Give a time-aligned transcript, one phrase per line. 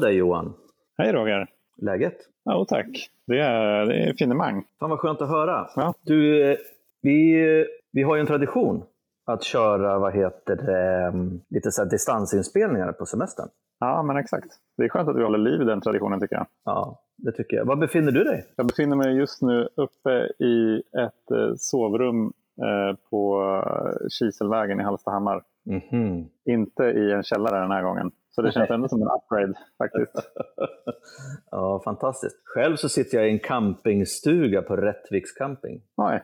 [0.00, 0.52] dig Johan!
[0.98, 1.46] Hej Roger!
[1.76, 2.16] Läget?
[2.50, 4.64] Jo tack, det är, det är finemang.
[4.80, 5.68] Fan vad skönt att höra.
[5.76, 5.94] Ja.
[6.02, 6.58] Du, eh,
[7.02, 7.34] vi,
[7.92, 8.82] vi har ju en tradition
[9.26, 13.48] att köra vad heter det, mm, lite så distansinspelningar på semestern.
[13.80, 14.48] Ja, men exakt.
[14.76, 16.46] Det är skönt att vi håller liv i den traditionen tycker jag.
[16.64, 17.64] Ja, det tycker jag.
[17.64, 18.46] Var befinner du dig?
[18.56, 22.32] Jag befinner mig just nu uppe i ett eh, sovrum
[22.62, 25.42] eh, på eh, Kiselvägen i Hallstahammar.
[25.64, 26.26] Mhm.
[26.44, 28.10] Inte i en källare den här gången.
[28.40, 30.12] Så det känns ändå som en upgrade faktiskt.
[31.50, 32.36] ja, fantastiskt.
[32.44, 35.82] Själv så sitter jag i en campingstuga på Rättviks camping.
[35.96, 36.22] Oj,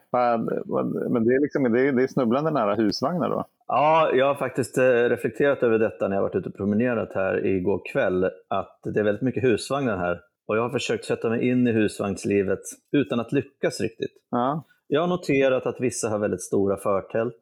[1.09, 3.45] men det är, liksom, det, är, det är snubblande nära husvagnar då?
[3.67, 7.45] Ja, jag har faktiskt eh, reflekterat över detta när jag varit ute och promenerat här
[7.45, 10.21] igår kväll, att det är väldigt mycket husvagnar här.
[10.47, 14.11] Och jag har försökt sätta mig in i husvagnslivet utan att lyckas riktigt.
[14.31, 17.35] Ja, Jag har noterat att vissa har väldigt stora förtält,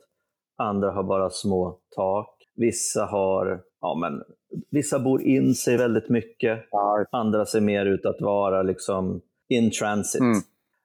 [0.57, 2.35] andra har bara små tak.
[2.55, 4.23] Vissa har, ja men,
[4.71, 9.71] vissa bor in sig väldigt mycket, ja, andra ser mer ut att vara liksom in
[9.71, 10.21] transit.
[10.21, 10.37] Mm.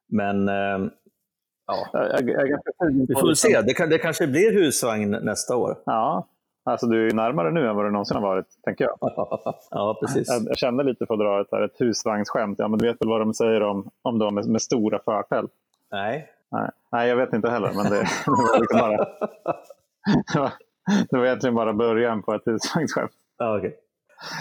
[0.08, 0.90] Men eh,
[1.66, 2.60] ja, jag, jag, jag
[3.08, 3.60] vi får väl se.
[3.60, 5.76] Det, kan, det kanske blir husvagn nästa år.
[5.86, 6.28] Ja,
[6.64, 8.98] alltså du är närmare nu än vad du någonsin har varit, tänker jag.
[9.70, 10.28] ja, precis.
[10.28, 12.58] Jag, jag kände lite för att dra ett, här, ett husvagnsskämt.
[12.58, 15.50] Ja, men du det väl vad de säger om, om de med, med stora förtält?
[15.92, 16.30] Nej.
[16.52, 16.70] Nej.
[16.92, 17.72] Nej, jag vet inte heller.
[17.74, 17.90] Men det,
[18.24, 18.80] det, var liksom
[20.34, 20.52] bara,
[21.10, 23.12] det, var, egentligen bara början på ett husvagnsskämt.
[23.38, 23.76] Ja, okej.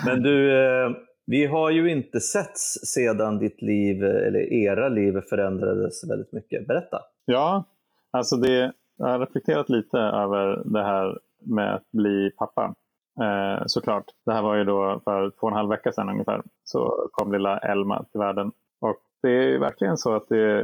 [0.05, 0.91] Men du, eh,
[1.25, 6.67] vi har ju inte setts sedan ditt liv, eller era liv förändrades väldigt mycket.
[6.67, 7.01] Berätta.
[7.25, 7.63] Ja,
[8.11, 12.75] alltså det, jag har reflekterat lite över det här med att bli pappa.
[13.21, 14.05] Eh, såklart.
[14.25, 16.41] Det här var ju då för två och en halv vecka sedan ungefär.
[16.63, 18.51] Så kom lilla Elma till världen.
[18.81, 20.61] Och det är verkligen så att det,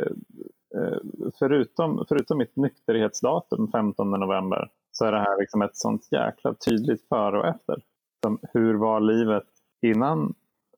[0.75, 0.97] eh,
[1.39, 7.07] förutom, förutom mitt nykterhetsdatum 15 november, så är det här liksom ett sånt jäkla tydligt
[7.07, 7.83] före och efter.
[8.23, 9.47] Som, hur var livet
[9.81, 10.33] innan?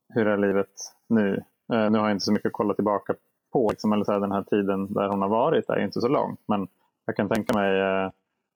[0.10, 0.72] Hur är livet
[1.10, 1.44] nu?
[1.74, 3.14] Eh, nu har jag inte så mycket att kolla tillbaka
[3.54, 3.70] på.
[3.70, 6.38] Liksom, eller så här, den här tiden där hon har varit är inte så lång.
[6.48, 6.68] Men
[7.06, 8.12] jag kan tänka mig eh,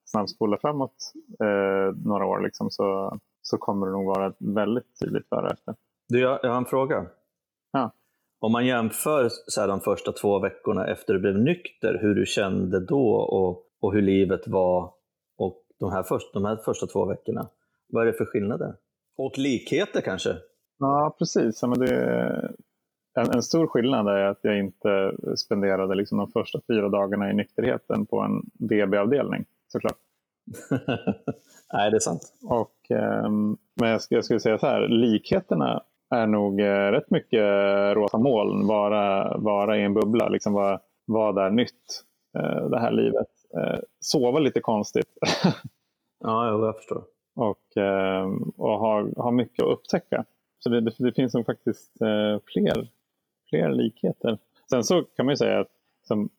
[0.06, 5.30] snabbspola framåt eh, några år liksom, så, så kommer det nog vara ett väldigt tydligt
[5.30, 5.76] före och efter.
[6.10, 7.06] Du, jag, jag har en fråga.
[7.72, 7.92] Ja.
[8.40, 12.26] Om man jämför så här, de första två veckorna efter du blev nykter, hur du
[12.26, 14.94] kände då och, och hur livet var
[15.82, 17.48] de här, först, de här första två veckorna.
[17.88, 18.76] Vad är det för skillnader?
[19.18, 20.36] Och likheter kanske?
[20.80, 21.62] Ja, precis.
[21.62, 21.96] Ja, men det,
[23.14, 27.34] en, en stor skillnad är att jag inte spenderade liksom de första fyra dagarna i
[27.34, 29.98] nykterheten på en BB-avdelning, såklart.
[31.74, 32.34] Nej, det är sant.
[32.44, 37.44] Och, ehm, men jag, jag skulle säga så här, likheterna är nog eh, rätt mycket
[37.96, 42.04] rosa moln, vara, vara i en bubbla, liksom vara, vara där nytt,
[42.38, 43.28] eh, det här livet.
[43.58, 45.10] Eh, sova lite konstigt
[46.24, 47.04] Ja, jag förstår.
[47.36, 50.26] och, eh, och ha, ha mycket att upptäcka.
[50.60, 52.90] Så det, det, det finns nog faktiskt eh, fler,
[53.50, 54.38] fler likheter.
[54.70, 55.72] Sen så kan man ju säga att
[56.04, 56.30] som,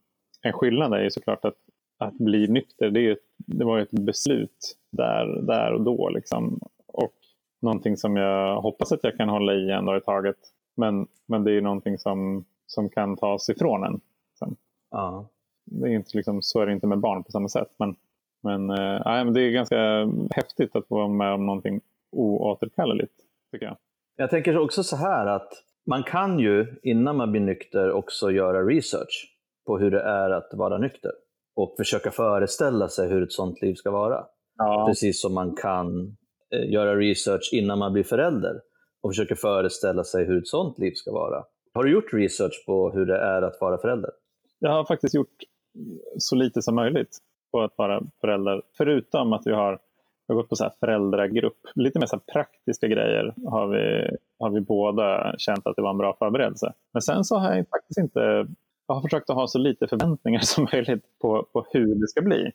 [0.43, 1.57] en skillnad är ju såklart att,
[1.99, 6.09] att bli nykter, det, är ett, det var ju ett beslut där, där och då.
[6.09, 6.61] Liksom.
[6.87, 7.15] Och
[7.61, 10.39] någonting som jag hoppas att jag kan hålla i en dag i taget.
[10.75, 14.01] Men, men det är ju någonting som, som kan tas ifrån en.
[14.39, 14.57] Sen.
[14.91, 15.29] Ja.
[15.65, 17.69] Det är inte liksom, så är det inte med barn på samma sätt.
[17.79, 17.95] Men,
[18.43, 18.67] men,
[19.05, 21.81] nej, men det är ganska häftigt att vara med om någonting
[22.13, 23.13] oåterkalleligt,
[23.53, 23.77] tycker jag.
[24.17, 25.53] Jag tänker också så här att
[25.87, 29.37] man kan ju innan man blir nykter också göra research
[29.67, 31.13] på hur det är att vara nykter
[31.57, 34.25] och försöka föreställa sig hur ett sånt liv ska vara.
[34.59, 36.17] Ja, Precis som man kan
[36.55, 38.61] eh, göra research innan man blir förälder
[39.03, 41.45] och försöka föreställa sig hur ett sånt liv ska vara.
[41.75, 44.11] Har du gjort research på hur det är att vara förälder?
[44.59, 45.37] jag har faktiskt gjort
[46.19, 47.19] så lite som möjligt
[47.53, 48.63] på att vara förälder.
[48.77, 49.73] Förutom att vi har,
[50.27, 51.59] vi har gått på så här föräldragrupp.
[51.75, 55.91] Lite mer så här praktiska grejer har vi, har vi båda känt att det var
[55.91, 56.73] en bra förberedelse.
[56.93, 58.47] Men sen så har jag faktiskt inte...
[58.87, 62.23] Jag har försökt att ha så lite förväntningar som möjligt på, på hur det ska
[62.23, 62.53] bli.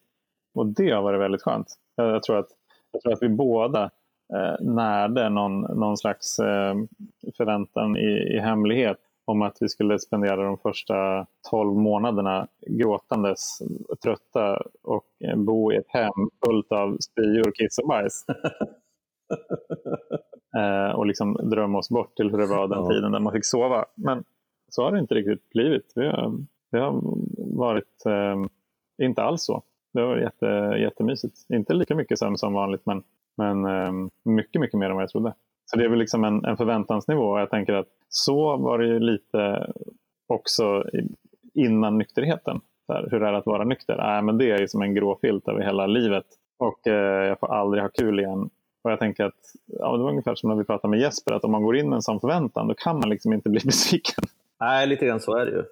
[0.53, 1.67] Och det har varit väldigt skönt.
[1.95, 2.49] Jag, jag, tror, att,
[2.91, 3.83] jag tror att vi båda
[4.33, 6.75] eh, närde någon, någon slags eh,
[7.37, 13.59] förväntan i, i hemlighet om att vi skulle spendera de första 12 månaderna gråtandes,
[14.03, 18.25] trötta och bo i ett hem fullt av spyor, kiss och bajs.
[20.57, 22.89] eh, och liksom drömma oss bort till hur det var den Ja.
[22.89, 23.85] tiden när man fick sova.
[23.95, 24.23] Men
[24.69, 25.91] så har det inte riktigt blivit.
[25.95, 26.33] Vi har,
[26.71, 27.01] det har
[27.57, 28.35] varit eh,
[29.05, 29.63] inte alls så.
[29.93, 30.45] Det varit jätte,
[30.79, 31.35] jättemysigt.
[31.49, 33.03] Inte lika mycket sömn som vanligt men,
[33.37, 33.91] men eh,
[34.23, 35.33] mycket, mycket mer än vad jag trodde.
[35.71, 37.39] Så det är väl liksom en, en förväntansnivå.
[37.39, 39.73] Jag tänker att så var det ju lite
[40.27, 40.83] också
[41.53, 42.61] innan nykterheten.
[42.87, 43.97] Här, hur är det att vara nykter?
[43.97, 46.25] Nej, men det är ju som en grå filt över hela livet.
[46.57, 48.49] Och eh, jag får aldrig ha kul igen.
[48.83, 49.33] Och jag tänker att
[49.65, 51.89] ja, det var ungefär som när vi pratade med Jesper, att om man går in
[51.89, 54.23] med en sån förväntan då kan man liksom inte bli besviken.
[54.59, 55.63] Nej, lite grann så är det ju.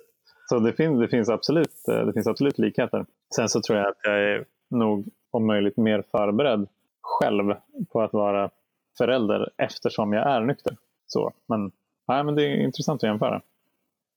[0.49, 3.05] Så det finns, det finns, absolut, det finns absolut likheter.
[3.35, 6.67] Sen så tror jag att jag är nog om möjligt mer förberedd
[7.01, 7.53] själv
[7.91, 8.49] på att vara
[8.97, 10.77] förälder eftersom jag är nykter.
[11.07, 11.71] Så, men,
[12.07, 13.41] nej, men det är intressant att jämföra.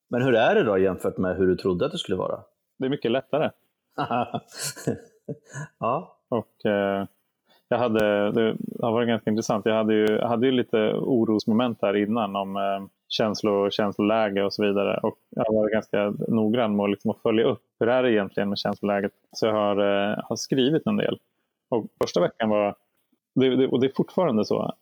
[0.08, 2.40] Men hur är det då jämfört med hur du trodde att det skulle vara?
[2.78, 3.50] Det är mycket lättare.
[5.78, 6.16] ja.
[6.28, 7.06] Och eh,
[7.68, 9.66] jag hade, det har varit ganska intressant.
[9.66, 14.52] Jag hade ju, jag hade ju lite orosmoment här innan om eh, känslo, känsloläge och
[14.52, 15.00] så vidare.
[15.02, 18.48] Och jag varit ganska noggrann med att, liksom, att följa upp hur är det egentligen
[18.48, 19.12] med känsloläget.
[19.32, 21.18] Så jag har, eh, har skrivit en del.
[21.68, 22.74] Och första veckan var,
[23.40, 24.74] det, det, och det är fortfarande så,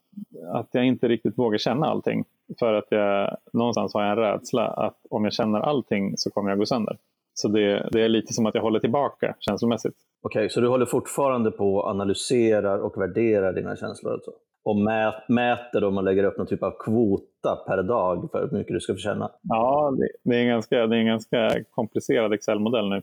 [0.53, 2.25] att jag inte riktigt vågar känna allting.
[2.59, 6.51] För att jag någonstans har jag en rädsla att om jag känner allting så kommer
[6.51, 6.99] jag gå sönder.
[7.35, 9.95] Så det, det är lite som att jag håller tillbaka känslomässigt.
[10.23, 14.13] Okej, okay, så du håller fortfarande på och analyserar och värderar dina känslor?
[14.13, 14.31] Alltså.
[14.65, 18.59] Och mät, mäter dem och lägger upp någon typ av kvota per dag för hur
[18.59, 19.31] mycket du ska få känna?
[19.43, 19.95] Ja,
[20.25, 23.03] det, är, en ganska, det är en ganska komplicerad Excel-modell nu.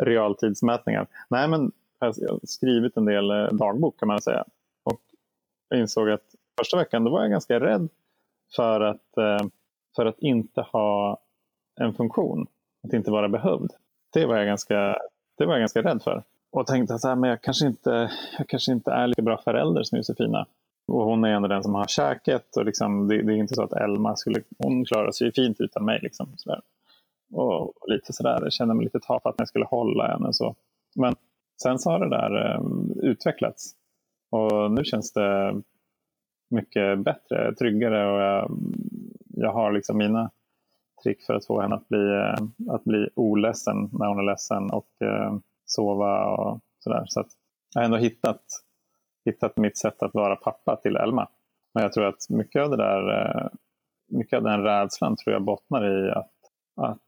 [0.00, 1.06] Realtidsmätningar.
[1.30, 1.72] Nej, men
[2.06, 4.44] har skrivit en del eh, dagbok kan man säga.
[4.84, 5.00] Och
[5.68, 7.88] jag insåg att första veckan då var jag ganska rädd
[8.56, 9.46] för att, eh,
[9.96, 11.18] för att inte ha
[11.80, 12.46] en funktion.
[12.84, 13.70] Att inte vara behövd.
[14.12, 14.98] Det var jag ganska,
[15.38, 16.22] det var jag ganska rädd för.
[16.50, 19.82] Och tänkte att ah, men jag, kanske inte, jag kanske inte är lika bra förälder
[19.82, 20.46] som Josefina.
[20.86, 22.56] Och hon är ändå den som har käket.
[22.56, 25.84] Och liksom, det, det, är inte så att Elma skulle, hon klarar sig fint utan
[25.84, 25.98] mig.
[26.02, 26.60] Liksom, sådär.
[27.32, 30.32] Och, och lite sådär, jag kände mig lite tafatt när jag skulle hålla henne.
[30.32, 30.54] Så.
[30.94, 31.16] Men
[31.62, 33.74] sen så har det där ehm, utvecklats.
[34.30, 35.54] Och nu känns det
[36.50, 38.58] mycket bättre, tryggare och jag,
[39.36, 40.30] jag har liksom mina
[41.02, 44.70] trick för att få henne att bli, eh, att bli oledsen när hon är ledsen
[44.70, 47.04] och eh, sova och sådär.
[47.06, 47.28] Så att
[47.74, 48.42] jag har ändå hittat,
[49.24, 51.28] hittat mitt sätt att vara pappa till Elma.
[51.74, 53.48] Men jag tror att mycket av det där, eh,
[54.08, 56.32] mycket av den rädslan tror jag bottnar i att,
[56.76, 56.98] att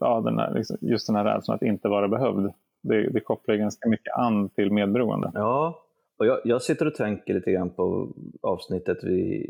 [0.00, 2.52] ja, den här, liksom, just den här rädslan att inte vara behövd.
[2.88, 5.30] Det, det kopplar ganska mycket an till medberoende.
[5.34, 5.84] Ja,
[6.18, 9.48] och jag, jag, sitter och tänker lite grann på avsnittet vi,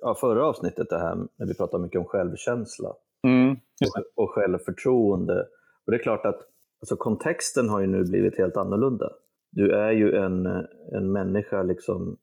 [0.00, 2.92] ja, förra avsnittet, det här när vi pratade mycket om självkänsla
[3.26, 5.46] mm, och, och självförtroende.
[5.86, 6.40] Och det är klart att
[6.80, 9.10] alltså, kontexten har ju nu blivit helt annorlunda.
[9.52, 10.46] Du är ju en,
[10.92, 12.16] en människa liksom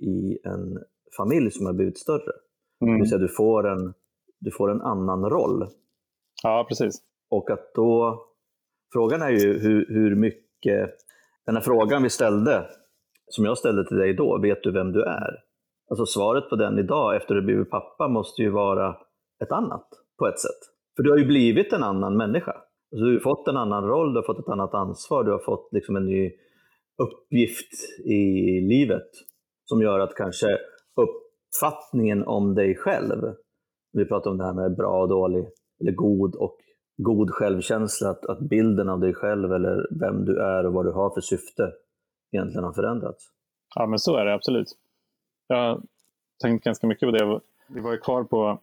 [0.00, 0.78] i en
[1.16, 2.32] familj som har blivit större.
[2.82, 2.94] Mm.
[2.94, 3.94] Det vill säga du får, en,
[4.40, 5.68] du får en annan roll.
[6.42, 7.02] Ja, precis.
[7.30, 8.22] Och att då,
[8.92, 10.90] frågan är ju hur, hur mycket,
[11.46, 12.66] den här frågan vi ställde
[13.26, 15.38] som jag ställde till dig då, vet du vem du är?
[15.90, 18.96] Alltså svaret på den idag efter att du blivit pappa måste ju vara
[19.44, 20.60] ett annat på ett sätt.
[20.96, 22.52] För du har ju blivit en annan människa.
[22.52, 25.38] Alltså, du har fått en annan roll, du har fått ett annat ansvar, du har
[25.38, 26.30] fått liksom en ny
[27.02, 27.72] uppgift
[28.04, 29.08] i livet
[29.64, 30.58] som gör att kanske
[30.96, 33.34] uppfattningen om dig själv,
[33.92, 35.46] vi pratar om det här med bra och dålig,
[35.80, 36.58] eller god och
[36.96, 40.92] god självkänsla, att, att bilden av dig själv eller vem du är och vad du
[40.92, 41.72] har för syfte
[42.32, 43.24] egentligen har förändrats.
[43.74, 44.68] Ja, men så är det absolut.
[45.46, 45.80] Jag har
[46.42, 47.40] tänkt ganska mycket på det.
[47.68, 48.58] Vi var ju kvar på,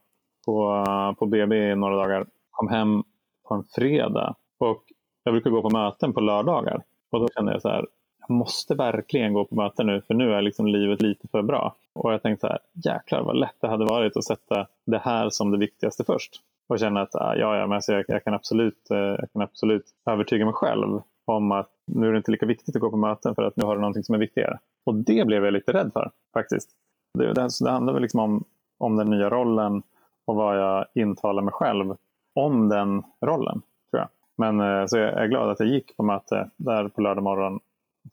[0.46, 0.84] på,
[1.18, 2.26] på BB i några dagar.
[2.50, 3.02] Kom hem
[3.48, 4.84] på en fredag och
[5.24, 6.82] jag brukar gå på möten på lördagar.
[7.10, 7.86] Och då kände jag så här,
[8.18, 11.76] jag måste verkligen gå på möten nu för nu är liksom livet lite för bra.
[11.92, 15.30] Och jag tänkte så här, jäklar vad lätt det hade varit att sätta det här
[15.30, 16.42] som det viktigaste först.
[16.70, 19.42] Och känna att ah, ja, ja, men alltså jag, jag, kan absolut, eh, jag kan
[19.42, 22.96] absolut övertyga mig själv om att nu är det inte lika viktigt att gå på
[22.96, 24.58] möten för att nu har du någonting som är viktigare.
[24.86, 26.70] Och det blev jag lite rädd för faktiskt.
[27.18, 28.44] Det, det, det handlar väl liksom om,
[28.78, 29.82] om den nya rollen
[30.26, 31.96] och vad jag intalar mig själv
[32.34, 33.62] om den rollen.
[33.90, 34.08] tror jag.
[34.38, 37.60] Men eh, så jag är glad att jag gick på möte där på lördag morgon.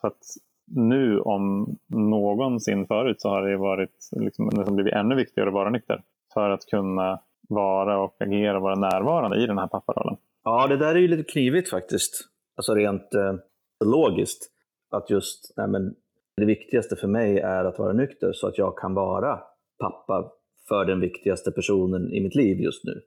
[0.01, 0.23] För att
[0.71, 5.69] nu om någonsin förut så har det varit liksom, nästan blivit ännu viktigare att vara
[5.69, 6.01] nykter.
[6.33, 10.17] För att kunna vara och agera och vara närvarande i den här papparollen.
[10.43, 13.35] Ja, det där är ju lite knivigt faktiskt alltså rent eh,
[13.85, 14.51] logiskt,
[14.91, 15.95] att just nej men,
[16.37, 19.39] det viktigaste för mig är att vara nykter så att jag kan vara
[19.79, 20.31] pappa
[20.67, 23.01] för den viktigaste personen i mitt liv just nu.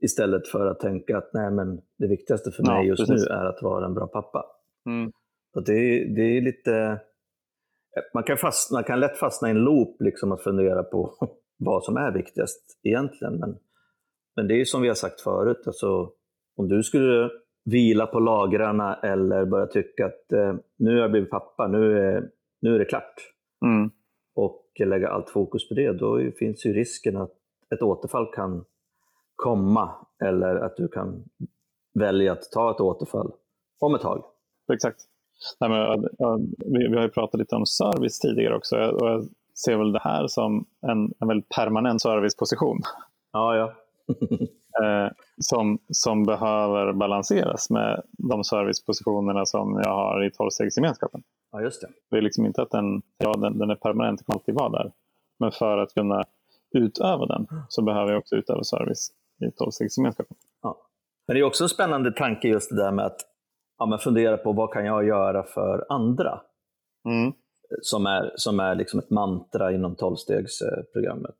[0.00, 3.28] Istället för att tänka att nej men, det viktigaste för mig ja, just precis.
[3.28, 4.46] nu är att vara en bra pappa.
[4.86, 5.12] Mm.
[5.54, 7.00] Och det, det är lite...
[8.14, 11.14] Man kan, fastna, man kan lätt fastna i en loop, liksom att fundera på
[11.58, 13.38] vad som är viktigast egentligen.
[13.38, 13.58] Men,
[14.36, 16.10] men det är som vi har sagt förut, alltså,
[16.56, 17.30] om du skulle
[17.64, 22.30] vila på lagrarna eller börja tycka att eh, nu har jag blivit pappa, nu är,
[22.60, 23.14] nu är det klart.
[23.64, 23.90] Mm.
[24.34, 27.32] Och lägga allt fokus på det, då finns ju risken att
[27.74, 28.64] ett återfall kan
[29.36, 31.24] komma eller att du kan
[31.94, 33.32] välja att ta ett återfall
[33.80, 34.24] om ett tag.
[34.72, 35.00] Exakt.
[35.60, 36.00] Nej, men,
[36.56, 39.24] vi, vi har ju pratat lite om service tidigare också och jag
[39.64, 42.80] ser väl det här som en, en väldigt permanent serviceposition.
[43.32, 43.72] Ja, ja.
[44.82, 51.22] Eh, som, som behöver balanseras med de servicepositionerna som jag har i tolvstegsgemenskapen.
[51.52, 51.88] Ja, just det.
[52.10, 54.92] Det är liksom inte att den, ja, den, den är permanent, kan alltid vara där.
[55.38, 56.24] Men för att kunna
[56.74, 59.10] utöva den så behöver jag också utöva service
[59.46, 60.36] i tolvstegsgemenskapen.
[60.62, 60.76] Ja.
[61.26, 63.20] Men det är också en spännande tanke just det där med att
[63.78, 66.40] ja, men fundera på vad kan jag göra för andra?
[67.04, 67.32] Mm.
[67.82, 71.36] Som är, som är liksom ett mantra inom tolvstegsprogrammet.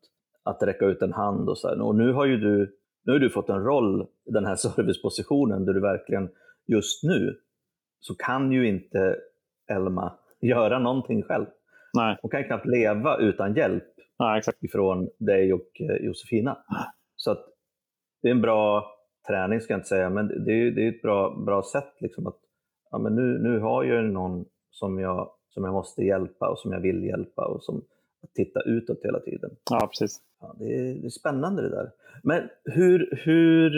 [0.47, 1.81] Att räcka ut en hand och så här.
[1.81, 5.65] Och nu har ju du, nu har du fått en roll i den här servicepositionen
[5.65, 6.29] där du verkligen
[6.67, 7.35] just nu
[7.99, 9.15] så kan ju inte
[9.71, 11.45] Elma göra någonting själv.
[11.93, 12.17] Nej.
[12.21, 13.83] Hon kan knappt leva utan hjälp
[14.17, 14.63] Ja, exakt.
[14.63, 16.57] ifrån dig och eh, Josefina.
[17.15, 17.45] Så att
[18.21, 18.91] det är en bra
[19.27, 22.27] träning ska jag inte säga, men det är, det är ett bra, bra sätt liksom
[22.27, 22.39] att
[22.91, 26.71] ja, men nu, nu har jag någon som jag, som jag måste hjälpa och som
[26.71, 27.81] jag vill hjälpa och som
[28.23, 29.49] att titta utåt hela tiden.
[29.69, 30.21] Ja, precis.
[30.41, 31.91] Ja, det, är, det är spännande det där.
[32.23, 33.71] Men hur, hur,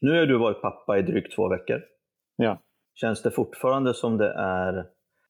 [0.00, 1.82] nu har du varit pappa i drygt två veckor.
[2.36, 2.58] Ja.
[2.94, 4.86] Känns det fortfarande som det är,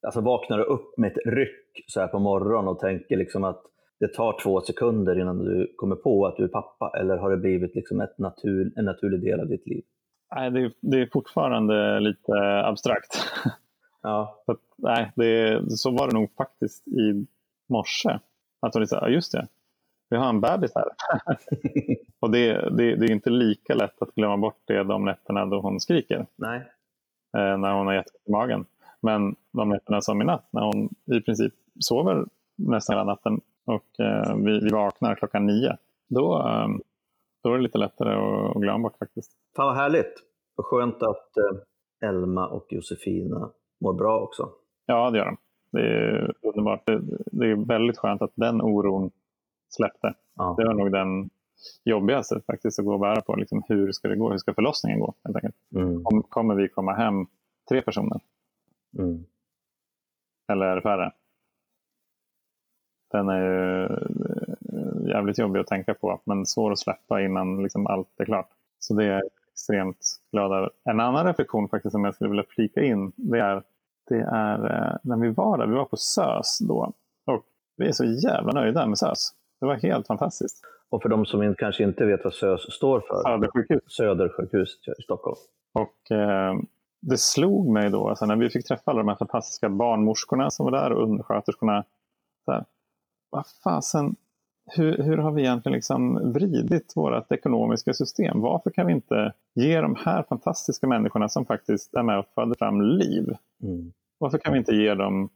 [0.07, 3.63] alltså vaknar du upp med ett ryck så här på morgonen och tänker liksom att
[4.01, 7.37] det tar två sekunder innan du kommer på att du är pappa eller har det
[7.37, 9.85] blivit liksom ett natur, en naturlig del av ditt liv?
[10.35, 12.33] Nej, det, är, det är fortfarande lite
[12.65, 13.17] abstrakt.
[14.03, 14.43] Ja.
[14.47, 17.27] Så, nej, det, så var det nog faktiskt i
[17.69, 18.21] morse.
[18.61, 19.47] Att hon sa, ja just det,
[20.11, 20.85] vi har en bebis här.
[22.21, 25.61] och det, det, det, är inte lika lätt att glömma bort det de nätterna då
[25.61, 26.27] hon skriker.
[26.37, 26.59] Nej.
[27.37, 28.67] Eh, när hon har gett i magen.
[29.01, 32.25] Men de nätterna som i natt, när hon i princip sover
[32.57, 35.77] nästan hela natten och eh, vi, vi vaknar klockan nio.
[36.09, 36.69] Då, eh,
[37.43, 39.33] då är det lite lättare att, att glömma bort faktiskt.
[39.57, 40.15] Fan vad härligt.
[40.55, 44.51] Vad skönt att eh, Elma och Josefina mår bra också.
[44.87, 45.37] Ja, det gör de.
[45.75, 46.87] Det är underbart.
[47.33, 49.11] Det, är väldigt skönt att den oron
[49.69, 50.15] släppte.
[50.37, 50.55] Ja.
[50.59, 51.31] Det var nog den
[51.85, 53.37] jobbigaste faktiskt att gå och bära på.
[53.37, 54.31] Liksom, hur ska det gå?
[54.31, 55.15] Hur ska förlossningen gå?
[55.25, 55.57] Helt enkelt.
[55.75, 56.05] Mm.
[56.05, 57.27] Kom, kommer vi komma hem
[57.69, 58.21] tre personer?
[58.99, 59.25] Mm.
[60.53, 61.13] Eller färre?
[63.11, 67.87] Den är ju eh, jävligt jobbig att tänka på, men svår att släppa innan liksom
[67.87, 68.49] allt är klart.
[68.79, 70.71] Så det är jag extremt glad över.
[70.85, 73.63] En annan reflektion faktiskt som jag skulle vilja flika in, det är,
[74.09, 76.93] det är eh, när vi var där, vi var på SÖS då.
[77.27, 77.45] Och
[77.77, 79.31] vi är så jävla nöjda med SÖS.
[79.61, 80.65] Det var helt fantastiskt.
[80.89, 83.83] Och för de som kanske inte vet vad SÖS står för, Södersjukhus.
[83.87, 85.37] Södersjukhus i Stockholm.
[85.73, 86.55] Och eh,
[87.01, 90.65] det slog mig då, alltså när vi fick träffa alla de här fantastiska barnmorskorna som
[90.65, 91.85] var där och undersköterskorna.
[92.45, 92.65] Så här,
[93.31, 94.17] vad fasen,
[94.67, 98.41] hur, hur har vi egentligen liksom vridit vårt ekonomiska system?
[98.41, 102.55] Varför kan vi inte ge de här fantastiska människorna som faktiskt är med och föder
[102.55, 103.93] fram liv, Mm.
[104.19, 105.29] varför kan vi inte ge dem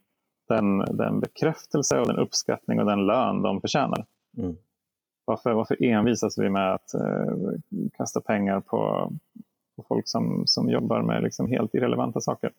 [0.49, 4.07] den, den bekräftelse och den uppskattning och den lön de förtjänar?
[4.39, 4.57] Mm.
[5.25, 7.35] Varför, varför envisas vi med att eh,
[7.97, 9.13] kasta pengar på,
[9.77, 12.53] på folk som, som jobbar med liksom helt irrelevanta saker?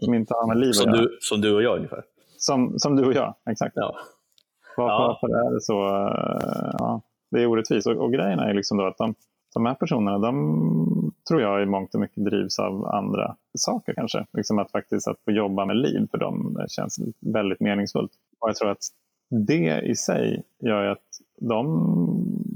[0.00, 2.04] Som inte har med liv Som, du, som du och jag ungefär.
[2.38, 3.72] Som, som du och jag, exakt.
[3.76, 3.96] Ja.
[4.76, 5.18] Varför, Ja.
[5.20, 5.86] varför är det så?
[5.86, 7.86] eh, Ja, det är orättvist.
[7.86, 9.14] Och, och grejen är liksom då att de,
[9.54, 14.26] de här personerna, de tror jag i mångt och mycket drivs av andra saker kanske.
[14.32, 18.10] Liksom att faktiskt att få jobba med liv för dem känns väldigt meningsfullt.
[18.40, 18.82] Och jag tror att
[19.30, 21.02] det i sig gör att
[21.40, 21.66] de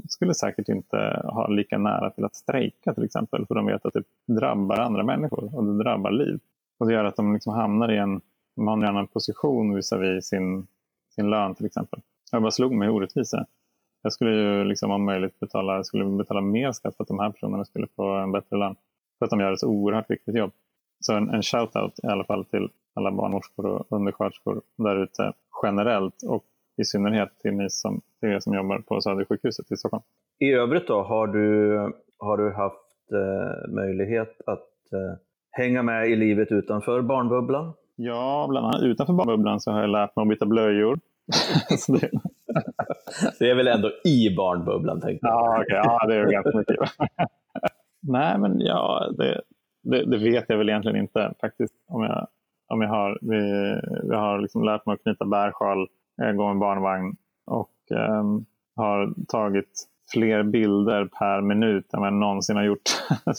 [0.09, 3.47] skulle säkert inte ha lika nära till att strejka till exempel.
[3.47, 6.39] För de vet att det drabbar andra människor och det drabbar liv.
[6.79, 8.21] Och det gör att de liksom hamnar i en,
[8.57, 10.67] de en annan position visavi sin,
[11.15, 12.01] sin lön till exempel.
[12.33, 13.47] Jag bara slog mig orättvisa.
[14.03, 17.31] Jag skulle ju liksom om möjligt betala, skulle betala mer skatt för att de här
[17.31, 18.77] personerna skulle få en bättre lön.
[19.19, 20.53] För att de gör ett så oerhört viktigt jobb.
[21.01, 25.33] Så en, en shout-out i alla fall till alla barnmorskor och undersköterskor där ute
[25.63, 26.45] generellt och
[26.77, 30.03] i synnerhet till ni som, till er som jobbar på Södersjukhuset i Stockholm.
[30.39, 31.77] I övrigt då, har du,
[32.19, 35.19] har du haft eh, möjlighet att eh,
[35.51, 37.73] hänga med i livet utanför barnbubblan?
[37.97, 40.99] Ja, bland annat utanför barnbubblan så har jag lärt mig att byta blöjor.
[43.39, 45.35] det, är väl ändå i barnbubblan, tänkte jag.
[45.35, 45.81] Ja, okej.
[45.85, 46.77] ja, det är ganska mycket.
[48.01, 49.41] Nej, men ja, det,
[49.83, 51.75] det, det vet jag väl egentligen inte faktiskt.
[51.89, 52.27] Om jag,
[52.69, 53.41] om jag har, vi,
[54.09, 55.89] vi har liksom lärt mig att knyta bärsjal,
[56.23, 58.45] eh, gå med barnvagn och ehm,
[58.77, 62.83] har tagit fler bilder per minut än vad jag någonsin har gjort.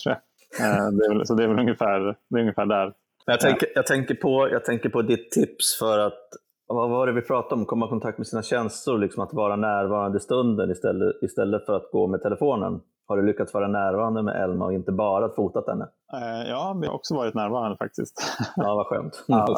[0.03, 0.17] tror jag.
[0.59, 2.93] Eh, det väl, så det är väl ungefär, det är ungefär där.
[3.25, 6.29] Jag tänker, jag, tänker på, jag tänker på ditt tips för att,
[6.73, 9.55] vad var det vi pratade om, komma i kontakt med sina känslor, liksom att vara
[9.55, 12.81] närvarande i stunden istället, istället för att gå med telefonen.
[13.07, 15.87] Har du lyckats vara närvarande med Elma och inte bara fotat henne?
[16.13, 18.21] Eh, ja, vi har också varit närvarande faktiskt.
[18.55, 19.23] Ja, vad skönt.
[19.27, 19.45] Ja.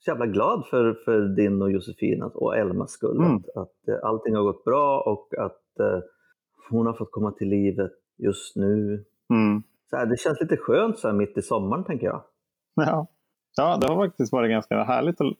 [0.00, 3.16] Så jävla glad för, för din och Josefinas och Elmas skull.
[3.16, 3.36] Mm.
[3.36, 6.00] Att, att eh, allting har gått bra och att eh,
[6.70, 9.04] hon har fått komma till livet just nu.
[9.30, 9.62] Mm.
[9.90, 12.22] Så här, det känns lite skönt så här mitt i sommaren tänker jag.
[12.74, 13.06] Ja
[13.56, 15.32] ja, det har faktiskt varit ganska härligt att,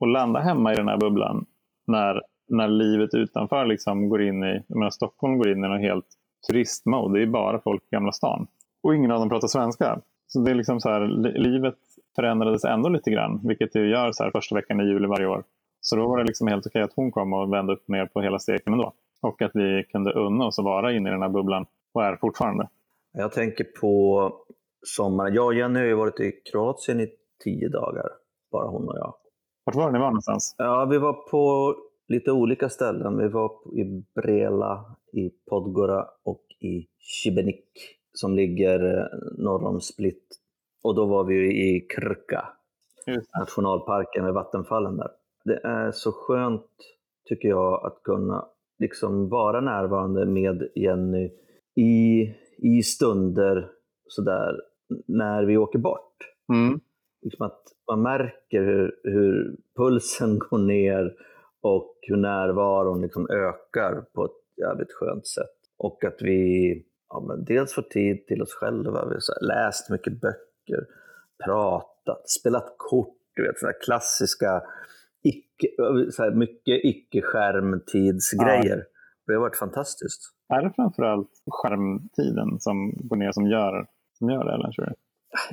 [0.00, 1.46] att landa hemma i den här bubblan.
[1.86, 5.80] När, när livet utanför liksom går in i, jag menar Stockholm går in i något
[5.80, 6.06] helt
[6.46, 7.18] turistmode.
[7.18, 8.46] Det är bara folk i Gamla stan.
[8.82, 10.00] Och ingen av dem pratar svenska.
[10.26, 11.00] Så det är liksom så här,
[11.38, 11.78] livet
[12.16, 13.40] förändrades ändå lite grann.
[13.44, 15.44] Vilket det gör så här första veckan i juli varje år.
[15.80, 18.20] Så då var det liksom helt okej att hon kom och vände upp ner på
[18.20, 18.92] hela steken ändå.
[19.20, 21.66] Och att vi kunde unna oss att vara inne i den här bubblan.
[21.92, 22.68] Och är fortfarande.
[23.12, 24.32] Jag tänker på
[24.82, 25.34] sommaren.
[25.34, 27.08] Jag och Jenny har ju varit i Kroatien i
[27.44, 28.08] tio dagar.
[28.52, 29.14] Bara hon och jag.
[29.64, 30.54] Vart var det ni var någonstans?
[30.58, 31.74] Ja, vi var på
[32.08, 33.18] lite olika ställen.
[33.18, 37.64] Vi var i Brela, i Podgora och i Šibenik
[38.12, 40.38] som ligger eh, norr om Split.
[40.82, 42.48] Och då var vi i Krka,
[43.38, 45.10] nationalparken med vattenfallen där.
[45.44, 46.70] Det är så skönt,
[47.28, 48.46] tycker jag, att kunna
[48.78, 51.30] liksom vara närvarande med Jenny
[51.76, 52.22] i,
[52.58, 53.70] i stunder
[54.08, 54.60] sådär
[55.06, 56.08] när vi åker bort
[56.52, 56.80] Mm.
[57.22, 61.14] Liksom att man märker hur, hur pulsen går ner
[61.60, 65.58] och hur närvaron liksom ökar på ett jävligt skönt sätt.
[65.78, 66.72] Och att vi
[67.08, 70.86] ja, dels får tid till oss själva, vi har läst mycket böcker,
[71.44, 74.62] pratat, spelat kort, du vet, såna här klassiska,
[75.22, 75.68] icke,
[76.10, 78.84] så här mycket icke-skärmtidsgrejer.
[79.26, 80.34] Det har varit fantastiskt.
[80.48, 83.86] Är det framförallt skärmtiden som går ner som gör,
[84.18, 84.54] som gör det?
[84.54, 84.94] Eller?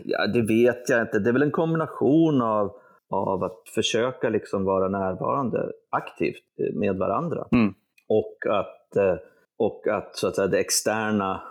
[0.03, 1.19] Ja, det vet jag inte.
[1.19, 2.71] Det är väl en kombination av,
[3.09, 7.73] av att försöka liksom vara närvarande aktivt med varandra Mm.
[8.09, 9.15] och att, eh,
[9.57, 11.41] och att, så att säga, det externa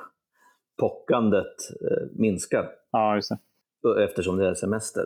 [0.80, 1.54] pockandet
[1.90, 3.38] eh, minskar Ja, just det.
[4.00, 5.04] eh, eftersom det är semester.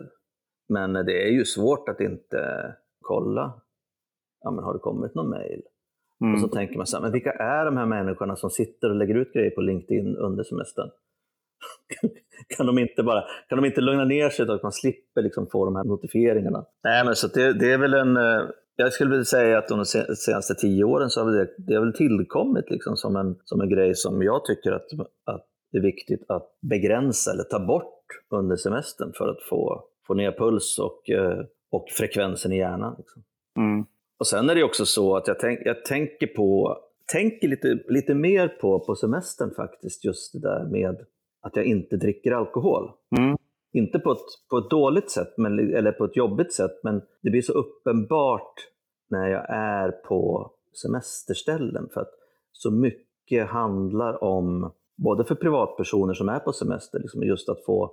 [0.69, 3.53] Men det är ju svårt att inte kolla.
[4.41, 5.61] Ja, men har det kommit någon mail?
[6.21, 6.33] Mm.
[6.33, 8.95] Och så tänker man så här, men vilka är de här människorna som sitter och
[8.95, 10.89] lägger ut grejer på LinkedIn under semestern?
[12.57, 15.47] kan, de inte bara, kan de inte lugna ner sig så att man slipper liksom
[15.51, 16.65] få de här notifieringarna?
[16.83, 18.17] Nej, men så det, det är väl en...
[18.17, 18.41] eh,
[18.75, 21.85] Jag skulle vilja säga att de se- senaste tio åren så har det, det har
[21.85, 24.87] väl tillkommit liksom som, en, som en grej som jag tycker att,
[25.25, 30.13] att det är viktigt att begränsa eller ta bort under semestern för att få, få
[30.13, 31.39] ner puls och, eh,
[31.71, 32.95] och frekvensen i hjärnan.
[32.97, 33.23] Liksom.
[33.57, 33.85] Mm.
[34.19, 36.77] Och sen är det också så att jag, tänk, jag tänker på
[37.11, 41.05] tänker lite, lite mer på, på semestern faktiskt, just det där med
[41.41, 42.91] att jag inte dricker alkohol.
[43.17, 43.37] Mm.
[43.71, 47.29] Inte på ett, på ett dåligt sätt, men, eller på ett jobbigt sätt, men det
[47.29, 48.53] blir så uppenbart
[49.09, 51.89] när jag är på semesterställen.
[51.93, 52.11] För att
[52.51, 57.91] så mycket handlar om, både för privatpersoner som är på semester, liksom just att få,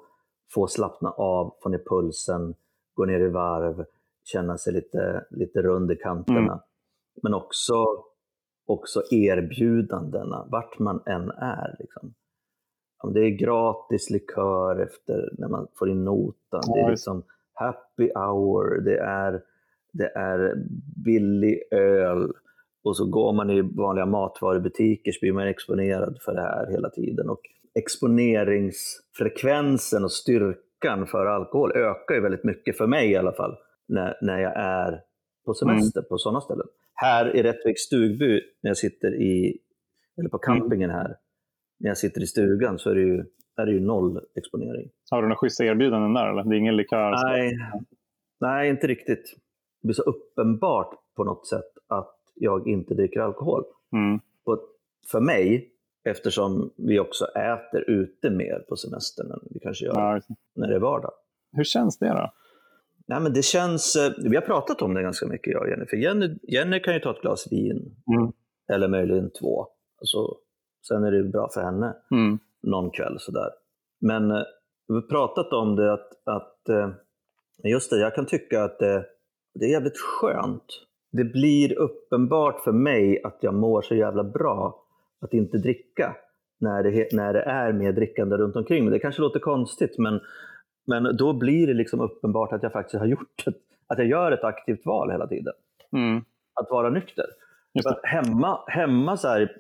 [0.55, 2.55] få slappna av, få ner pulsen,
[2.95, 3.85] gå ner i varv,
[4.25, 6.39] känna sig lite, lite rund i kanterna.
[6.39, 6.59] Mm.
[7.23, 7.87] Men också,
[8.67, 11.77] också erbjudandena, vart man än är.
[11.79, 12.15] Liksom.
[12.99, 18.11] Om det är gratis likör efter när man får in notan, det är liksom happy
[18.15, 19.43] hour, det är,
[19.93, 20.55] det är
[21.05, 22.33] billig öl.
[22.85, 26.91] Och så går man i vanliga matvarubutiker så blir man exponerad för det här hela
[26.91, 27.31] tiden.
[27.31, 27.41] Och
[27.75, 33.57] exponeringsfrekvensen och styrkan för alkohol ökar ju väldigt mycket, för mig i alla fall,
[33.89, 35.01] när, när jag är
[35.45, 36.67] på semester på sådana ställen.
[36.95, 39.59] Här i Rättviks stugby, när jag sitter i,
[40.19, 41.17] eller på campingen här,
[41.79, 43.25] när jag sitter i stugan så är det ju,
[43.57, 44.91] är det ju noll exponering.
[45.11, 46.29] Har du några schyssta erbjudanden där?
[46.31, 46.45] Eller?
[46.45, 47.11] Det är ingen likör?
[47.25, 47.53] Nej,
[48.41, 49.25] nej, inte riktigt.
[49.83, 53.65] Det blir så uppenbart på något sätt att jag inte dricker alkohol.
[53.93, 54.21] Mm.
[54.45, 54.61] Och
[55.11, 55.71] för mig,
[56.05, 60.21] eftersom vi också äter ute mer på semestern än vi kanske gör Ja,
[60.57, 61.13] när det är vardag.
[61.53, 62.33] Hur känns det då?
[63.09, 65.87] Nej, men det känns, eh, vi har pratat om det ganska mycket jag och Jenny.
[65.87, 68.33] För Jenny, Jenny kan ju ta ett glas vin, Mm.
[68.73, 69.67] eller möjligen två.
[70.01, 70.37] Alltså,
[70.89, 72.39] sen är det bra för henne Mm.
[72.63, 73.51] någon kväll sådär.
[74.01, 74.43] Men eh,
[74.89, 76.91] vi har pratat om det att, att eh,
[77.65, 79.05] just det, jag kan tycka att det,
[79.55, 80.65] det är jävligt skönt.
[81.13, 84.83] Det blir uppenbart för mig att jag mår så jävla bra
[85.21, 86.17] att inte dricka
[86.61, 88.93] när det, när det är mer drickande runt omkring mig.
[88.93, 90.21] Det kanske låter konstigt men,
[90.87, 94.33] men då blir det liksom uppenbart att jag faktiskt har gjort ett, att jag gör
[94.33, 95.53] ett aktivt val hela tiden.
[95.93, 96.25] Mm.
[96.61, 97.27] Att vara nykter.
[98.03, 99.57] Hemma, hemma så här,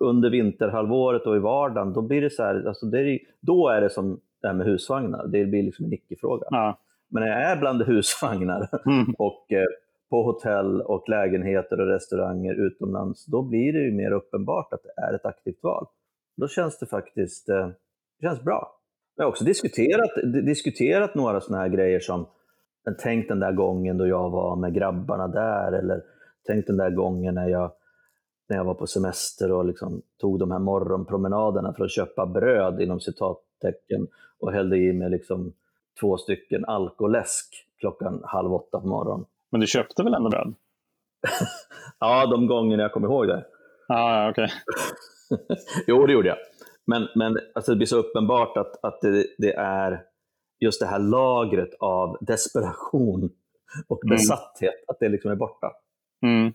[0.00, 3.80] under vinterhalvåret och i vardagen, då blir det så här, alltså det är, då är
[3.80, 5.26] det som det här med husvagnar.
[5.26, 6.46] Det blir liksom en icke-fråga.
[6.50, 6.78] Ja.
[7.10, 9.14] Men när jag är bland husvagnar Mm.
[9.18, 9.64] och, eh,
[10.10, 15.02] på hotell och lägenheter och restauranger utomlands, då blir det ju mer uppenbart att det
[15.02, 15.86] är ett aktivt val.
[16.36, 17.68] Då känns det faktiskt eh,
[18.20, 18.76] det känns bra.
[19.16, 20.10] Jag har också diskuterat,
[20.44, 22.26] diskuterat några sådana här grejer som
[23.02, 26.02] tänk den där gången då jag var med grabbarna där eller
[26.46, 27.72] tänk den där gången när jag,
[28.48, 32.80] när jag var på semester och liksom tog de här morgonpromenaderna för att köpa bröd
[32.80, 34.06] inom citattecken
[34.38, 35.52] och hällde i mig liksom
[36.00, 39.26] två stycken alkoläsk klockan halv åtta på morgonen.
[39.50, 40.54] Men du köpte väl ändå bröd?
[42.00, 43.44] ja, de gångerna jag kommer ihåg det.
[43.88, 44.30] Ah.
[44.30, 44.48] Okay.
[45.86, 46.38] jo, det gjorde jag.
[46.84, 50.04] Men, men alltså det blir så uppenbart att, att det, det är
[50.60, 53.30] just det här lagret av desperation
[53.88, 54.16] och mm.
[54.16, 54.84] besatthet, mm.
[54.88, 55.72] att det liksom är borta.
[56.22, 56.52] Mm.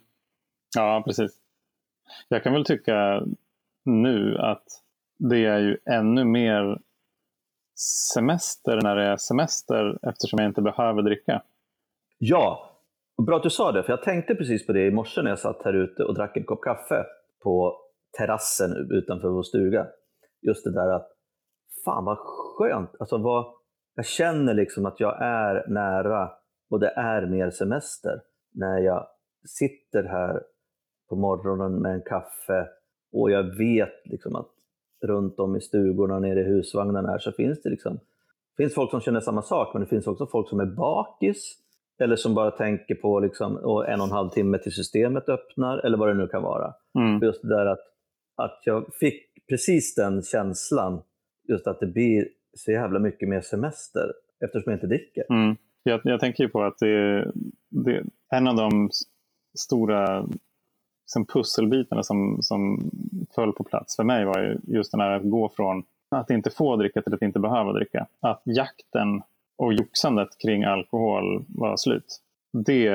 [0.76, 1.32] Ja, precis.
[2.28, 3.24] Jag kan väl tycka
[3.86, 4.64] nu att
[5.18, 6.80] det är ju ännu mer
[8.14, 11.42] semester när det är semester eftersom jag inte behöver dricka.
[12.18, 12.72] Ja,
[13.28, 15.40] bra att du sa det, för jag tänkte precis på det i morse när jag
[15.40, 17.06] satt här ute och drack en kopp kaffe
[17.44, 17.78] på
[18.18, 19.88] terrassen utanför vår stuga.
[20.42, 21.08] Just det där att,
[21.86, 23.46] fan vad skönt, alltså vad,
[23.96, 26.32] jag känner liksom att jag är nära
[26.70, 28.22] och det är mer semester
[28.54, 29.08] när jag
[29.46, 30.42] sitter här
[31.10, 32.68] på morgonen med en kaffe
[33.14, 34.50] och jag vet liksom att
[35.06, 38.00] runt om i stugorna nere i husvagnarna här så finns det liksom
[38.58, 41.58] finns folk som känner samma sak, men det finns också folk som är bakis
[42.00, 45.78] eller som bara tänker på liksom, och en och en halv timme till systemet öppnar
[45.78, 46.74] eller vad det nu kan vara.
[47.00, 47.24] Mm.
[47.24, 47.80] Just det där att,
[48.36, 51.02] att jag fick precis den känslan,
[51.48, 54.12] just att det blir så jävla mycket mer semester
[54.46, 55.24] eftersom jag inte dricker.
[55.30, 55.56] Mm.
[55.84, 57.32] Jag, jag tänker ju på att det,
[57.70, 58.90] det, en av de
[59.56, 60.28] stora
[61.06, 62.92] liksom pusselbitarna som, som
[63.36, 66.50] föll på plats för mig var ju just den här att gå från att inte
[66.50, 68.08] få dricka till att inte behöva dricka.
[68.20, 69.22] Att jakten
[69.58, 72.22] och joxandet kring alkohol var slut.
[72.66, 72.90] Det,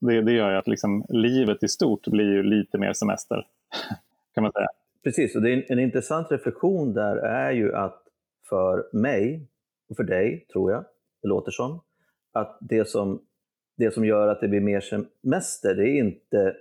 [0.00, 3.46] det, det gör ju att liksom livet i stort blir ju lite mer semester.
[4.34, 4.68] kan man säga.
[5.04, 8.02] Precis, och det är en, en intressant reflektion där är ju att
[8.48, 9.48] för mig
[9.90, 10.84] och för dig, tror jag,
[11.22, 11.80] det låter som,
[12.32, 13.20] att det som,
[13.76, 16.56] det som gör att det blir mer semester, det är inte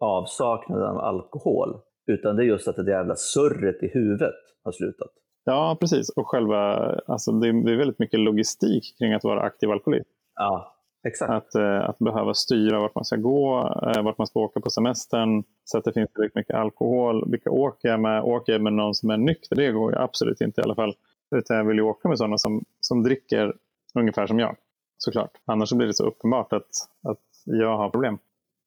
[0.00, 5.10] avsaknaden av alkohol, utan det är just att det jävla surret i huvudet har slutat.
[5.44, 6.08] Ja, precis.
[6.08, 6.76] Och själva,
[7.06, 10.10] alltså det, är, det är väldigt mycket logistik kring att vara aktiv alkoholist.
[10.34, 10.76] Ja,
[11.06, 11.30] exakt.
[11.30, 14.70] Att, eh, att behöva styra vart man ska gå, eh, vart man ska åka på
[14.70, 17.30] semestern, så att det finns tillräckligt mycket alkohol.
[17.30, 18.22] Vilka åker jag med?
[18.22, 19.56] Åker jag med någon som är nykter?
[19.56, 20.94] Det går ju absolut inte i alla fall.
[21.36, 23.54] Utan jag vill ju åka med sådana som, som dricker
[23.94, 24.56] ungefär som jag.
[24.98, 25.30] Såklart.
[25.44, 26.70] Annars blir det så uppenbart att,
[27.08, 28.18] att jag har problem.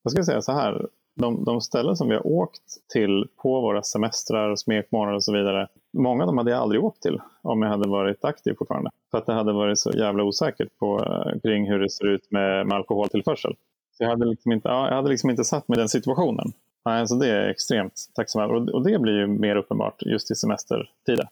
[0.03, 0.87] Jag ska säga så här.
[1.15, 5.67] De, de ställen som vi har åkt till på våra semestrar, smekmånader och så vidare.
[5.97, 8.89] Många av dem hade jag aldrig åkt till om jag hade varit aktiv fortfarande.
[9.11, 12.31] För att det hade varit så jävla osäkert på, eh, kring hur det ser ut
[12.31, 13.55] med, med alkoholtillförsel.
[13.91, 16.53] Så jag hade liksom inte, ja, jag hade liksom inte satt mig i den situationen.
[16.85, 18.51] Nej, så det är extremt tacksamt.
[18.51, 21.27] Och, och det blir ju mer uppenbart just i semestertider.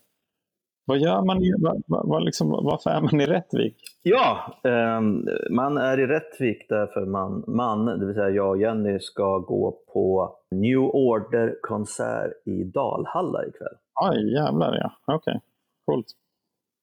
[0.89, 1.43] Vad gör man?
[1.43, 3.75] I, vad, vad, liksom, varför är man i Rättvik?
[4.03, 5.01] Ja, eh,
[5.51, 9.79] man är i Rättvik därför man, man, det vill säga jag och Jenny, ska gå
[9.93, 13.75] på New Order-konsert i Dalhalla ikväll.
[14.01, 14.91] Aj, jävlar ja.
[15.05, 15.39] Okej, okay.
[15.85, 16.05] coolt.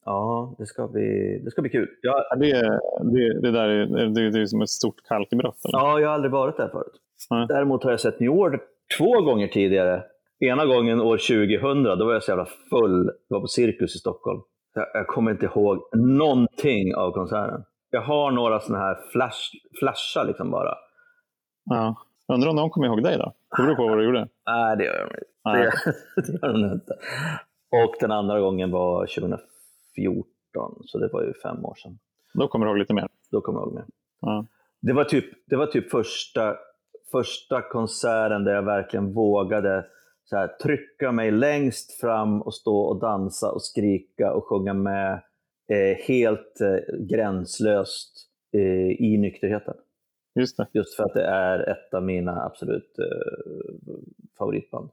[0.05, 1.89] Ja, det ska bli, det ska bli kul.
[2.03, 2.81] Jag, det,
[3.13, 5.61] det, det där är, det, det är som ett stort kalkbrott?
[5.63, 6.93] Ja, jag har aldrig varit där förut.
[7.31, 7.47] Mm.
[7.47, 8.61] Däremot har jag sett New Order
[8.99, 10.03] två gånger tidigare
[10.41, 13.07] Ena gången år 2000, då var jag så jävla full.
[13.07, 14.41] Det var på Cirkus i Stockholm.
[14.75, 17.65] Jag, jag kommer inte ihåg någonting av konserten.
[17.91, 19.41] Jag har några sådana här flash,
[19.79, 20.75] flashar liksom bara.
[21.65, 21.97] Ja.
[22.33, 23.33] Undrar om de kommer ihåg dig då?
[23.57, 24.29] Det beror på vad du gjorde.
[24.47, 25.25] Nej, det gör de inte.
[25.45, 26.93] Det, det gör de inte.
[27.85, 29.43] Och den andra gången var 2014,
[30.85, 31.99] så det var ju fem år sedan.
[32.35, 33.09] Då kommer du ihåg lite mer?
[33.31, 33.85] Då kommer jag ihåg mer.
[34.21, 34.47] Ja.
[34.81, 36.57] Det var typ, det var typ första,
[37.13, 39.87] första konserten där jag verkligen vågade
[40.29, 45.13] så här, trycka mig längst fram och stå och dansa och skrika och sjunga med
[45.73, 48.13] eh, helt eh, gränslöst
[48.53, 49.75] eh, i nykterheten.
[50.35, 50.67] Just det.
[50.73, 53.67] Just för att det är ett av mina absolut eh,
[54.39, 54.91] favoritband.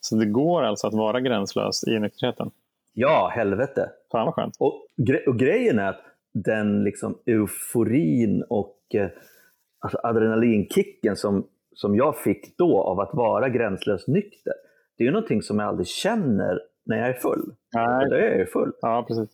[0.00, 2.50] Så det går alltså att vara gränslös i nykterheten?
[2.92, 3.90] Ja, helvete.
[4.12, 4.56] Fan vad skönt.
[4.58, 6.00] Och, gre och grejen är att
[6.34, 9.08] den liksom euforin och eh,
[9.78, 14.52] alltså adrenalinkicken som, som jag fick då av att vara gränslöst nykter,
[14.96, 17.54] det är ju någonting som jag aldrig känner när jag är full.
[17.74, 18.08] Nej.
[18.10, 18.72] Då är jag ju full.
[18.80, 19.28] Ja, precis.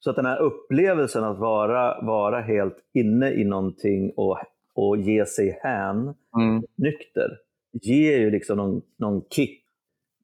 [0.00, 4.38] Så att den här upplevelsen att vara, vara helt inne i någonting och,
[4.74, 6.62] och ge sig hän mm.
[6.76, 7.38] nykter
[7.72, 9.64] ger ju liksom någon, någon kick.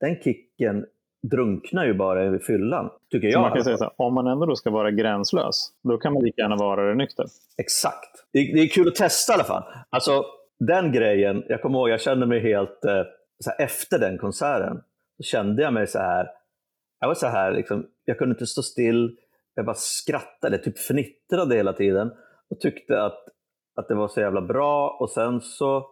[0.00, 0.86] Den kicken
[1.22, 3.40] drunknar ju bara i fyllan, tycker Så jag.
[3.40, 6.22] man kan säga så här, om man ändå då ska vara gränslös, då kan man
[6.22, 7.26] lika gärna vara det nykter.
[7.58, 8.24] Exakt.
[8.32, 9.62] Det, det är kul att testa i alla fall.
[9.90, 10.24] Alltså,
[10.58, 13.02] den grejen, jag kommer ihåg, jag kände mig helt, eh,
[13.44, 14.82] så här, efter den konserten,
[15.16, 16.28] så kände jag mig så här,
[17.00, 19.16] jag var så här, liksom, jag kunde inte stå still,
[19.54, 22.12] jag bara skrattade, typ fnittrade hela tiden
[22.50, 23.24] och tyckte att,
[23.76, 25.86] att det var så jävla bra och sen så,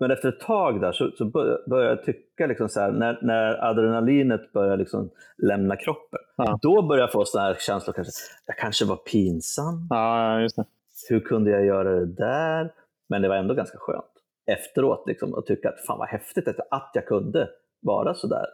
[0.00, 3.18] men efter ett tag där så, så bör- började jag tycka, liksom så här, när,
[3.22, 5.10] när adrenalinet började liksom
[5.42, 6.58] lämna kroppen, Ja.
[6.62, 8.12] då började jag få sådana här känslor, kanske,
[8.46, 10.64] jag kanske var pinsam, Ja, just det.
[11.08, 12.72] hur kunde jag göra det där?
[13.08, 14.04] Men det var ändå ganska skönt
[14.46, 17.48] efteråt liksom, och tycka att fan vad häftigt att, jag kunde
[17.80, 18.46] vara sådär.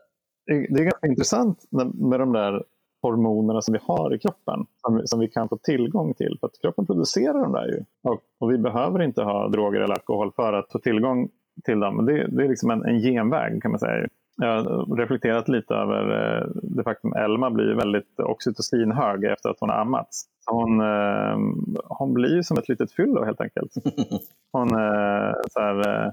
[0.46, 1.58] Det det är ganska intressant
[1.94, 2.64] med de där
[3.02, 6.36] hormonerna som vi har i kroppen, som, vi- som vi kan få tillgång till.
[6.40, 7.84] För att kroppen producerar de där ju.
[8.10, 11.28] Och, och vi behöver inte ha droger eller alkohol för att få tillgång
[11.64, 12.06] till dem.
[12.06, 14.08] Det, det är liksom en, en genväg kan man säga.
[14.36, 19.60] Jag har reflekterat lite över eh, det faktum att Elma blir väldigt oxytocinhög efter att
[19.60, 20.24] hon har ammats.
[20.46, 21.36] Hon, eh,
[21.84, 23.72] hon blir som ett litet fyllo helt enkelt.
[24.52, 26.12] Hon, eh, så här,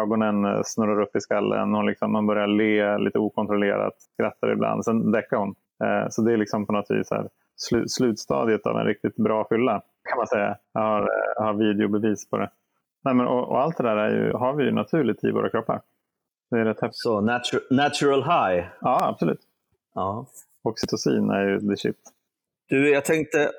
[0.00, 1.74] ögonen snurrar upp i skallen.
[1.74, 4.84] Hon, liksom, hon börjar le lite okontrollerat, skrattar ibland.
[4.84, 5.54] Sen däckar hon.
[6.10, 9.82] Så det är liksom på något vis här, slu, slutstadiet av en riktigt bra fylla
[10.08, 10.56] kan man säga.
[10.72, 12.50] Jag har, jag har videobevis på det.
[13.04, 15.50] Nej, men, och, och allt det där är ju, har vi ju naturligt i våra
[15.50, 15.80] kroppar.
[16.50, 16.98] Det är rätt häftigt.
[16.98, 18.66] Så natural, natural high.
[18.80, 19.40] Ja, absolut.
[19.94, 20.26] Ja.
[20.62, 21.96] Oxytocin är ju the shit.
[22.68, 23.50] Du, jag tänkte,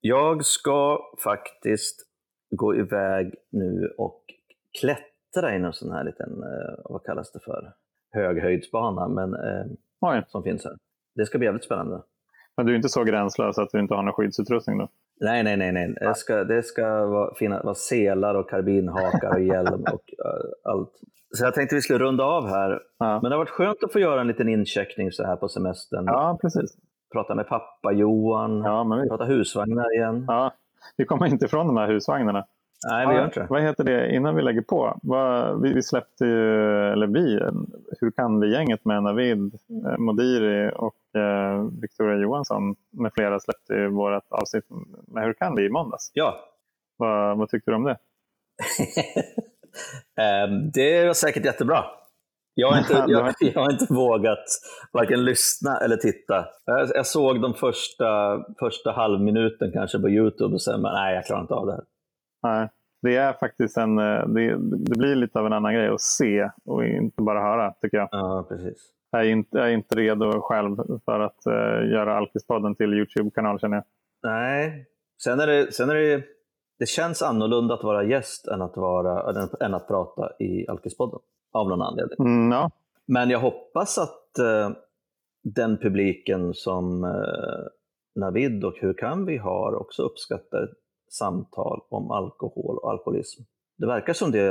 [0.00, 2.06] jag ska faktiskt
[2.50, 4.22] gå iväg nu och
[4.80, 7.72] klättra i någon sån här liten, eh, vad kallas det för,
[8.10, 9.66] höghöjdsbana men, eh,
[10.00, 10.76] Oj, som finns här.
[11.14, 12.02] Det ska bli jävligt spännande.
[12.56, 14.88] men du är inte så gränslös att du inte har någon skyddsutrustning då?
[15.20, 15.72] Nej, nej, nej.
[15.72, 15.94] nej.
[16.00, 20.04] Det ska, det ska vara, finna, vara selar och karbinhakar och hjälm och
[20.72, 20.92] allt.
[21.36, 22.80] Så jag tänkte vi skulle runda av här.
[22.98, 25.48] Ja, Men det har varit skönt att få göra en liten incheckning så här på
[25.48, 26.04] semestern.
[26.06, 26.76] ja precis.
[27.12, 30.24] Prata med pappa Johan, Ja, men vi, prata husvagnar igen.
[30.28, 30.52] ja,
[30.96, 32.44] vi kommer inte ifrån de här husvagnarna.
[32.86, 33.46] Nej, vi gör inte det.
[33.50, 37.40] Vad heter det, innan vi lägger på, vad, vi, vi släppte ju, eller vi,
[38.00, 39.54] Hur kan vi-gänget med Navid
[39.86, 44.64] eh, Modiri och eh, Victoria Johansson med flera släppte ju vårt avsnitt
[45.06, 46.10] med Hur kan vi i måndags.
[46.14, 46.40] Ja,
[46.96, 47.98] Vad, vad tyckte du om det?
[50.20, 51.84] Ehm, det var säkert jättebra.
[52.54, 54.44] Jag har, inte, jag, jag har inte vågat
[54.92, 56.46] varken lyssna eller titta.
[56.64, 61.26] Jag, jag såg de första, första halvminuten kanske på Youtube och sen, men nej, jag
[61.26, 61.84] klarar inte av det här.
[62.42, 62.68] Nej,
[63.02, 66.50] det är faktiskt en, eh, det, det blir lite av en annan grej att se
[66.64, 68.08] och inte bara höra tycker jag.
[68.12, 68.92] Ja, precis.
[69.10, 73.60] Jag är inte, jag är inte redo själv för att uh, göra Alkispodden till Youtube-kanal
[73.60, 73.84] känner jag.
[74.22, 74.86] Nej,
[75.22, 76.24] sen är det, sen är det,
[76.78, 81.20] det känns annorlunda att vara gäst än att, vara, än, att prata i Alkispodden.
[81.52, 82.16] Av någon anledning.
[82.20, 82.70] Mm, ja.
[83.06, 84.70] Men jag hoppas att eh,
[85.42, 90.68] den publiken som eh, Navid och Hur kan vi har också uppskattar
[91.12, 93.42] samtal om alkohol och alkoholism.
[93.78, 94.48] Det verkar som det.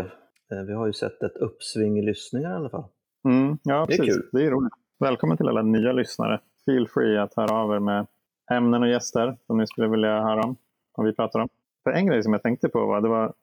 [0.51, 2.85] Eh, vi har ju sett ett uppsving i lyssningar i alla fall.
[3.25, 4.15] Mm, ja, Det är precis.
[4.15, 4.29] kul.
[4.31, 4.73] Det är roligt.
[4.99, 6.39] Välkommen till alla nya lyssnare.
[6.65, 8.07] Feel free att höra av er med
[8.51, 10.55] ämnen och gäster som ni skulle vilja höra om.
[10.93, 11.49] Om vi pratar om.
[11.83, 13.33] För en grej som jag tänkte på var, det var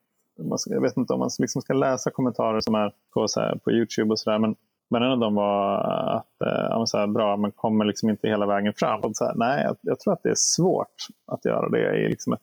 [0.67, 3.73] jag vet inte om man liksom ska läsa kommentarer som är på, så här, på
[3.73, 4.39] Youtube och sådär.
[4.39, 4.57] Men,
[4.91, 5.79] men en av dem var
[6.17, 9.01] att eh, ja, så här, bra, man kommer liksom inte hela vägen fram.
[9.01, 10.95] Och så här, nej, jag, jag tror att det är svårt
[11.27, 12.41] att göra det i liksom ett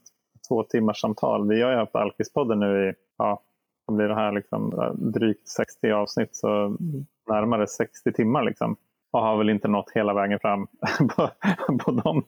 [0.52, 1.48] två timmars samtal.
[1.48, 3.42] Vi har ju haft Alkispodden nu i, ja,
[3.86, 6.36] vad blir det här, liksom, drygt 60 avsnitt.
[6.36, 6.78] Så
[7.30, 8.76] närmare 60 timmar liksom.
[9.12, 10.68] Och har väl inte nått hela vägen fram
[11.16, 11.30] på,
[11.78, 12.24] på, de,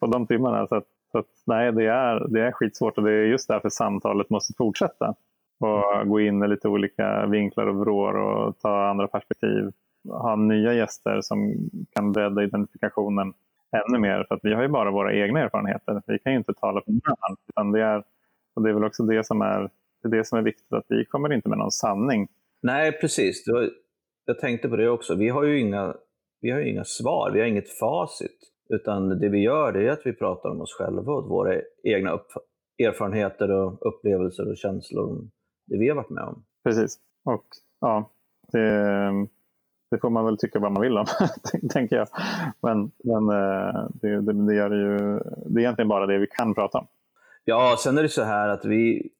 [0.00, 0.66] på de timmarna.
[0.66, 3.68] Så, att, så att, nej, det är, det är skitsvårt och det är just därför
[3.68, 5.14] samtalet måste fortsätta.
[5.60, 9.72] Och gå in i lite olika vinklar och vrår och ta andra perspektiv.
[10.08, 11.54] Ha nya gäster som
[11.94, 13.32] kan bredda identifikationen
[13.82, 14.24] ännu mer.
[14.28, 16.02] För att vi har ju bara våra egna erfarenheter.
[16.06, 17.36] Vi kan ju inte tala för någon.
[17.48, 18.04] Utan det, är,
[18.54, 19.70] och det är väl också det som är,
[20.02, 20.72] det är det som är viktigt.
[20.72, 22.28] Att vi kommer inte med någon sanning.
[22.62, 23.44] Nej, precis.
[24.24, 25.14] Jag tänkte på det också.
[25.14, 25.94] Vi har ju inga,
[26.40, 28.52] vi har inga svar, vi har inget facit.
[28.68, 32.10] Utan det vi gör det är att vi pratar om oss själva och våra egna
[32.10, 32.26] upp,
[32.78, 35.30] erfarenheter och upplevelser och känslor om
[35.66, 36.44] det vi har varit med om.
[36.64, 36.98] Precis.
[37.24, 37.44] Och
[37.80, 38.10] ja,
[38.52, 39.26] det,
[39.90, 41.06] det får man väl tycka vad man vill om,
[41.70, 42.08] tänker jag.
[42.62, 46.54] Men, men eh, det, det, det, gör ju, det är egentligen bara det vi kan
[46.54, 46.86] prata om.
[47.44, 49.10] Ja, sen är det så här att vi,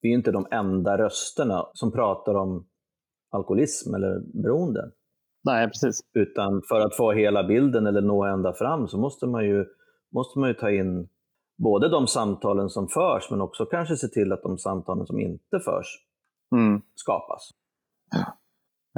[0.00, 2.66] vi är inte de enda rösterna som pratar om
[3.30, 4.90] alkoholism eller beroende.
[5.44, 6.00] Nej, precis.
[6.14, 9.66] Utan för att få hela bilden eller nå ända fram så måste man ju,
[10.12, 11.08] måste man ju ta in
[11.58, 15.60] både de samtalen som förs men också kanske se till att de samtalen som inte
[15.64, 16.06] förs
[16.52, 17.50] Mm, skapas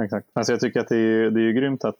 [0.01, 0.29] exakt.
[0.33, 1.99] Alltså jag tycker att det är, det är ju grymt att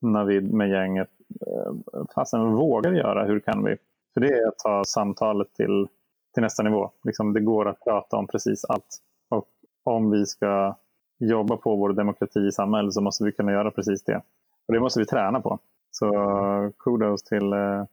[0.00, 1.10] Navid med gänget
[1.46, 1.72] eh,
[2.14, 3.24] fasen vågar göra.
[3.24, 3.76] Hur kan vi?
[4.14, 5.88] För det är att ta samtalet till,
[6.34, 6.90] till nästa nivå.
[7.04, 8.98] Liksom, det går att prata om precis allt.
[9.28, 9.48] Och
[9.84, 10.76] om vi ska
[11.18, 14.22] jobba på vår demokrati i samhället så måste vi kunna göra precis det.
[14.66, 15.58] Och det måste vi träna på.
[15.90, 17.84] Så kudos till, eh,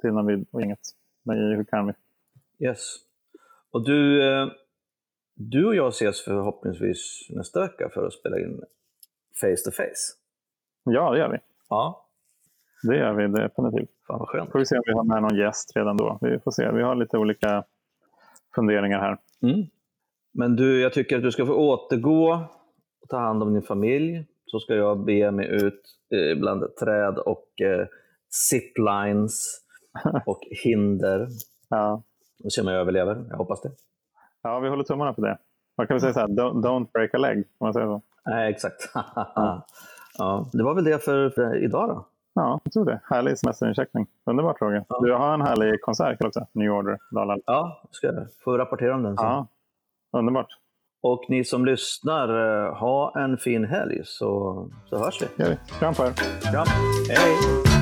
[0.00, 0.80] till Navid och gänget.
[1.24, 1.92] Men hur kan vi?
[2.66, 2.96] Yes.
[3.70, 4.48] Och du, eh,
[5.34, 8.60] du och jag ses förhoppningsvis nästa vecka för att spela in
[9.40, 10.16] face to face.
[10.84, 11.38] Ja, det gör vi.
[11.68, 12.06] Ja.
[12.82, 13.90] Det gör vi definitivt.
[14.06, 14.52] Fan vad skönt.
[14.52, 16.18] Får vi se om vi har med någon gäst redan då.
[16.20, 16.70] Vi får se.
[16.72, 17.64] Vi har lite olika
[18.54, 19.18] funderingar här.
[19.42, 19.66] Mm.
[20.34, 22.46] Men du, jag tycker att du ska få återgå
[23.02, 24.26] och ta hand om din familj.
[24.46, 27.86] Så ska jag bege mig ut eh, bland träd och eh,
[28.28, 29.60] ziplines
[30.26, 31.28] och hinder.
[31.68, 32.02] Ja.
[32.44, 33.24] Och se om jag överlever.
[33.30, 33.70] Jag hoppas det.
[34.42, 35.38] ja, vi håller tummarna på det.
[35.76, 37.38] Man kan väl säga så här, don't, don't break a leg.
[37.38, 38.02] Om man säger så.
[38.26, 38.90] Nej, exakt.
[40.18, 42.06] ja, det var väl det för, idag då.
[42.34, 43.00] Ja, jag tror det.
[43.04, 44.06] Härlig semesterincheckning.
[44.24, 44.84] Underbart Roger.
[44.88, 45.00] Ja.
[45.02, 46.46] Du har en härlig konsert också.
[46.52, 46.98] New Order.
[47.10, 47.40] Dalal.
[47.46, 49.26] Ja, ska jag få rapportera om den sen.
[49.26, 49.46] Ja,
[50.12, 50.48] underbart.
[51.02, 52.28] Och ni som lyssnar,
[52.66, 55.42] eh, ha en fin helg så, så hörs vi.
[55.42, 55.56] Gör vi.
[55.78, 56.12] Kram på er.
[56.52, 56.66] Kram.
[57.08, 57.75] Hej!